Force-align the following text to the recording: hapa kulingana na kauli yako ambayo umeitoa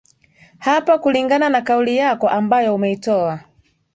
hapa 0.59 0.97
kulingana 0.99 1.49
na 1.49 1.61
kauli 1.61 1.95
yako 1.97 2.29
ambayo 2.29 2.75
umeitoa 2.75 3.39